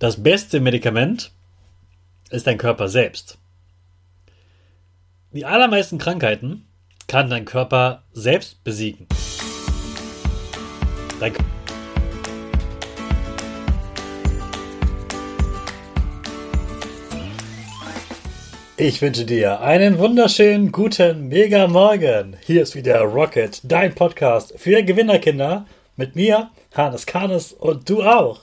Das 0.00 0.22
beste 0.22 0.60
Medikament 0.60 1.32
ist 2.30 2.46
dein 2.46 2.56
Körper 2.56 2.88
selbst. 2.88 3.36
Die 5.32 5.44
allermeisten 5.44 5.98
Krankheiten 5.98 6.68
kann 7.08 7.28
dein 7.28 7.44
Körper 7.44 8.04
selbst 8.12 8.62
besiegen. 8.62 9.08
Dein 11.18 11.32
ich 18.76 19.02
wünsche 19.02 19.24
dir 19.24 19.60
einen 19.62 19.98
wunderschönen 19.98 20.70
guten 20.70 21.26
Mega 21.26 21.66
Morgen. 21.66 22.36
Hier 22.46 22.62
ist 22.62 22.76
wieder 22.76 23.00
Rocket, 23.00 23.62
dein 23.64 23.96
Podcast 23.96 24.54
für 24.56 24.80
Gewinnerkinder 24.84 25.66
mit 25.96 26.14
mir, 26.14 26.50
Hannes 26.72 27.04
Karnes 27.04 27.52
und 27.52 27.90
du 27.90 28.04
auch. 28.04 28.42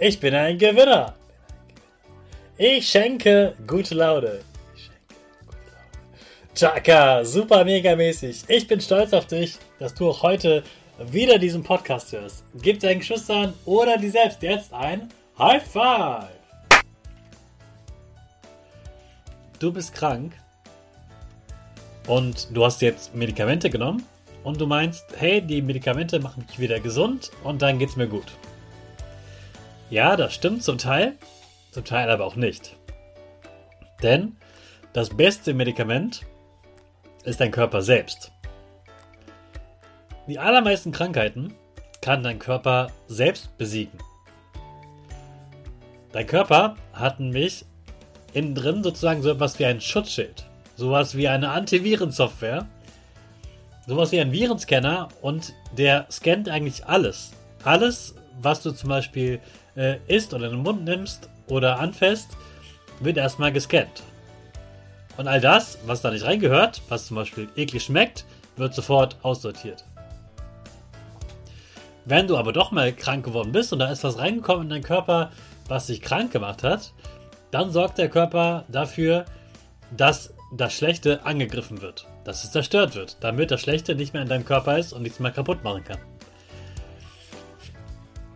Ich 0.00 0.20
bin 0.20 0.32
ein 0.32 0.56
Gewinner. 0.58 1.14
Ich 2.56 2.88
schenke 2.88 3.56
gute 3.66 3.96
Laune. 3.96 4.40
Chaka, 6.54 7.24
super 7.24 7.64
mega 7.64 7.96
mäßig. 7.96 8.44
Ich 8.46 8.68
bin 8.68 8.80
stolz 8.80 9.12
auf 9.12 9.26
dich, 9.26 9.56
dass 9.80 9.94
du 9.94 10.10
auch 10.10 10.22
heute 10.22 10.62
wieder 11.10 11.36
diesen 11.36 11.64
Podcast 11.64 12.12
hörst. 12.12 12.44
Gib 12.62 12.78
deinen 12.78 13.00
Geschwistern 13.00 13.54
oder 13.64 13.98
dir 13.98 14.12
selbst 14.12 14.40
jetzt 14.40 14.72
ein 14.72 15.08
High 15.36 15.64
Five. 15.64 16.28
Du 19.58 19.72
bist 19.72 19.92
krank 19.94 20.32
und 22.06 22.56
du 22.56 22.64
hast 22.64 22.82
jetzt 22.82 23.16
Medikamente 23.16 23.68
genommen 23.68 24.04
und 24.44 24.60
du 24.60 24.66
meinst, 24.68 25.06
hey, 25.16 25.42
die 25.42 25.60
Medikamente 25.60 26.20
machen 26.20 26.44
mich 26.46 26.60
wieder 26.60 26.78
gesund 26.78 27.32
und 27.42 27.62
dann 27.62 27.80
geht's 27.80 27.96
mir 27.96 28.06
gut. 28.06 28.26
Ja, 29.90 30.16
das 30.16 30.34
stimmt 30.34 30.62
zum 30.62 30.76
Teil, 30.76 31.14
zum 31.70 31.84
Teil 31.84 32.10
aber 32.10 32.24
auch 32.24 32.36
nicht. 32.36 32.76
Denn 34.02 34.36
das 34.92 35.10
beste 35.10 35.54
Medikament 35.54 36.26
ist 37.24 37.40
dein 37.40 37.50
Körper 37.50 37.82
selbst. 37.82 38.32
Die 40.26 40.38
allermeisten 40.38 40.92
Krankheiten 40.92 41.54
kann 42.02 42.22
dein 42.22 42.38
Körper 42.38 42.88
selbst 43.06 43.56
besiegen. 43.56 43.98
Dein 46.12 46.26
Körper 46.26 46.76
hat 46.92 47.18
nämlich 47.18 47.64
innen 48.34 48.54
drin 48.54 48.82
sozusagen 48.82 49.22
so 49.22 49.30
etwas 49.30 49.58
wie 49.58 49.64
ein 49.64 49.80
Schutzschild, 49.80 50.46
sowas 50.76 51.16
wie 51.16 51.28
eine 51.28 51.50
Antivirensoftware, 51.50 52.66
sowas 53.86 54.12
wie 54.12 54.20
ein 54.20 54.32
Virenscanner 54.32 55.08
und 55.22 55.54
der 55.76 56.06
scannt 56.10 56.48
eigentlich 56.50 56.86
alles. 56.86 57.32
Alles, 57.64 58.14
was 58.40 58.62
du 58.62 58.72
zum 58.72 58.90
Beispiel 58.90 59.40
äh, 59.78 59.98
isst 60.08 60.34
oder 60.34 60.46
in 60.46 60.56
den 60.56 60.62
Mund 60.62 60.84
nimmst 60.84 61.30
oder 61.46 61.78
anfasst, 61.78 62.36
wird 63.00 63.16
erstmal 63.16 63.52
gescannt. 63.52 64.02
Und 65.16 65.28
all 65.28 65.40
das, 65.40 65.78
was 65.86 66.02
da 66.02 66.10
nicht 66.10 66.24
reingehört, 66.24 66.82
was 66.88 67.06
zum 67.06 67.16
Beispiel 67.16 67.48
eklig 67.56 67.84
schmeckt, 67.84 68.24
wird 68.56 68.74
sofort 68.74 69.16
aussortiert. 69.22 69.84
Wenn 72.04 72.26
du 72.26 72.36
aber 72.36 72.52
doch 72.52 72.70
mal 72.70 72.92
krank 72.92 73.24
geworden 73.24 73.52
bist 73.52 73.72
und 73.72 73.78
da 73.78 73.90
ist 73.90 74.04
was 74.04 74.18
reingekommen 74.18 74.64
in 74.64 74.70
deinen 74.70 74.82
Körper, 74.82 75.30
was 75.68 75.86
dich 75.86 76.00
krank 76.00 76.32
gemacht 76.32 76.62
hat, 76.62 76.92
dann 77.50 77.70
sorgt 77.70 77.98
der 77.98 78.08
Körper 78.08 78.64
dafür, 78.68 79.26
dass 79.96 80.34
das 80.52 80.72
Schlechte 80.72 81.24
angegriffen 81.24 81.82
wird, 81.82 82.06
dass 82.24 82.44
es 82.44 82.52
zerstört 82.52 82.94
wird, 82.94 83.18
damit 83.20 83.50
das 83.50 83.60
Schlechte 83.60 83.94
nicht 83.94 84.14
mehr 84.14 84.22
in 84.22 84.28
deinem 84.28 84.44
Körper 84.44 84.78
ist 84.78 84.92
und 84.92 85.02
nichts 85.02 85.20
mehr 85.20 85.30
kaputt 85.30 85.62
machen 85.62 85.84
kann. 85.84 85.98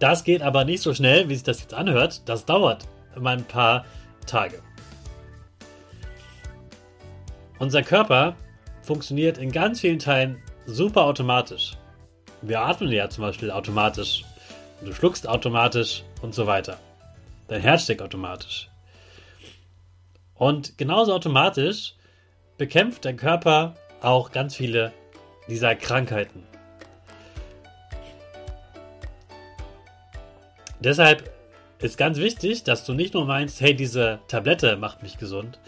Das 0.00 0.24
geht 0.24 0.42
aber 0.42 0.64
nicht 0.64 0.82
so 0.82 0.94
schnell, 0.94 1.28
wie 1.28 1.34
sich 1.34 1.44
das 1.44 1.60
jetzt 1.60 1.74
anhört. 1.74 2.22
Das 2.28 2.46
dauert 2.46 2.88
mal 3.16 3.36
ein 3.36 3.44
paar 3.44 3.84
Tage. 4.26 4.62
Unser 7.58 7.82
Körper 7.82 8.34
funktioniert 8.82 9.36
in 9.36 9.52
ganz 9.52 9.80
vielen 9.80 9.98
Teilen 9.98 10.42
super 10.66 11.04
automatisch. 11.04 11.76
Wir 12.40 12.62
atmen 12.62 12.90
ja 12.90 13.10
zum 13.10 13.22
Beispiel 13.22 13.50
automatisch. 13.50 14.24
Du 14.82 14.94
schluckst 14.94 15.28
automatisch 15.28 16.02
und 16.22 16.34
so 16.34 16.46
weiter. 16.46 16.78
Dein 17.48 17.60
Herz 17.60 17.82
steckt 17.84 18.00
automatisch. 18.00 18.70
Und 20.34 20.78
genauso 20.78 21.12
automatisch 21.12 21.94
bekämpft 22.56 23.04
dein 23.04 23.18
Körper 23.18 23.74
auch 24.00 24.32
ganz 24.32 24.56
viele 24.56 24.92
dieser 25.48 25.74
Krankheiten. 25.74 26.44
Deshalb 30.82 31.30
ist 31.78 31.96
ganz 31.96 32.18
wichtig, 32.18 32.64
dass 32.64 32.84
du 32.84 32.94
nicht 32.94 33.14
nur 33.14 33.26
meinst, 33.26 33.60
hey, 33.60 33.74
diese 33.74 34.18
Tablette 34.28 34.76
macht 34.76 35.02
mich 35.02 35.18
gesund, 35.18 35.58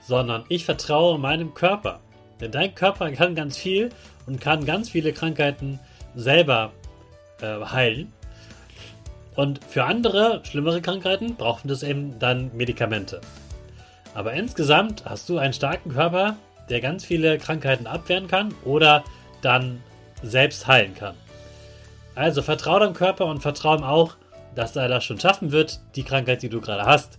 sondern 0.00 0.44
ich 0.48 0.64
vertraue 0.64 1.18
meinem 1.18 1.54
Körper. 1.54 2.00
Denn 2.40 2.50
dein 2.50 2.74
Körper 2.74 3.10
kann 3.12 3.34
ganz 3.34 3.56
viel 3.56 3.90
und 4.26 4.40
kann 4.40 4.64
ganz 4.64 4.90
viele 4.90 5.12
Krankheiten 5.12 5.78
selber 6.14 6.72
äh, 7.40 7.64
heilen. 7.64 8.12
Und 9.34 9.64
für 9.64 9.84
andere, 9.84 10.42
schlimmere 10.44 10.82
Krankheiten 10.82 11.36
brauchen 11.36 11.68
das 11.68 11.82
eben 11.82 12.18
dann 12.18 12.50
Medikamente. 12.54 13.20
Aber 14.14 14.34
insgesamt 14.34 15.04
hast 15.06 15.28
du 15.28 15.38
einen 15.38 15.54
starken 15.54 15.90
Körper, 15.90 16.36
der 16.68 16.80
ganz 16.80 17.04
viele 17.04 17.38
Krankheiten 17.38 17.86
abwehren 17.86 18.28
kann 18.28 18.54
oder 18.64 19.04
dann 19.40 19.82
selbst 20.22 20.66
heilen 20.66 20.94
kann. 20.94 21.14
Also 22.14 22.42
vertraue 22.42 22.80
deinem 22.80 22.92
Körper 22.92 23.26
und 23.26 23.40
vertraue 23.40 23.78
ihm 23.78 23.84
auch, 23.84 24.16
dass 24.54 24.76
er 24.76 24.88
das 24.88 25.04
schon 25.04 25.20
schaffen 25.20 25.52
wird, 25.52 25.80
die 25.96 26.02
Krankheit, 26.02 26.42
die 26.42 26.48
du 26.48 26.60
gerade 26.60 26.84
hast, 26.84 27.18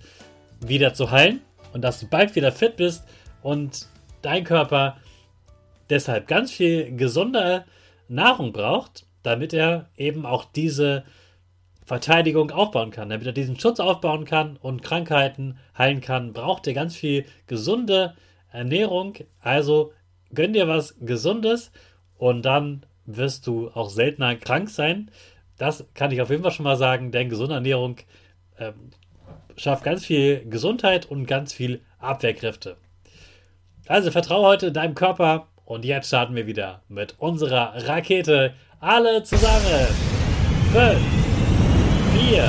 wieder 0.59 0.93
zu 0.93 1.11
heilen 1.11 1.41
und 1.73 1.81
dass 1.81 1.99
du 1.99 2.07
bald 2.07 2.35
wieder 2.35 2.51
fit 2.51 2.77
bist 2.77 3.03
und 3.41 3.87
dein 4.21 4.43
Körper 4.43 4.97
deshalb 5.89 6.27
ganz 6.27 6.51
viel 6.51 6.95
gesunde 6.95 7.65
Nahrung 8.07 8.53
braucht, 8.53 9.05
damit 9.23 9.53
er 9.53 9.89
eben 9.97 10.25
auch 10.25 10.45
diese 10.45 11.03
Verteidigung 11.85 12.51
aufbauen 12.51 12.91
kann, 12.91 13.09
damit 13.09 13.27
er 13.27 13.33
diesen 13.33 13.59
Schutz 13.59 13.79
aufbauen 13.79 14.25
kann 14.25 14.57
und 14.57 14.83
Krankheiten 14.83 15.57
heilen 15.77 16.01
kann, 16.01 16.33
braucht 16.33 16.65
er 16.67 16.73
ganz 16.73 16.95
viel 16.95 17.25
gesunde 17.47 18.15
Ernährung. 18.51 19.15
Also 19.41 19.91
gönn 20.33 20.53
dir 20.53 20.67
was 20.67 20.95
Gesundes 21.01 21.71
und 22.17 22.43
dann 22.43 22.85
wirst 23.05 23.47
du 23.47 23.69
auch 23.73 23.89
seltener 23.89 24.35
krank 24.35 24.69
sein. 24.69 25.11
Das 25.63 25.85
kann 25.93 26.11
ich 26.11 26.21
auf 26.21 26.29
jeden 26.29 26.43
Fall 26.43 26.51
schon 26.51 26.65
mal 26.65 26.75
sagen, 26.75 27.11
denn 27.11 27.29
gesunde 27.29 27.55
Ernährung 27.55 27.95
äh, 28.57 28.73
schafft 29.55 29.85
ganz 29.85 30.05
viel 30.05 30.43
Gesundheit 30.49 31.05
und 31.05 31.25
ganz 31.25 31.53
viel 31.53 31.79
Abwehrkräfte. 31.99 32.75
Also 33.87 34.11
vertraue 34.11 34.45
heute 34.45 34.73
deinem 34.73 34.93
Körper 34.93 35.47
und 35.63 35.85
jetzt 35.85 36.07
starten 36.07 36.35
wir 36.35 36.47
wieder 36.47 36.81
mit 36.89 37.15
unserer 37.17 37.73
Rakete. 37.87 38.55
Alle 38.81 39.23
zusammen. 39.23 39.87
5, 40.73 40.99
4, 42.27 42.43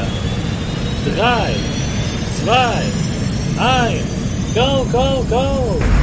3, 1.14 1.54
2, 2.42 2.82
1. 3.60 4.54
Go, 4.56 4.84
go, 4.90 5.24
go! 5.30 5.93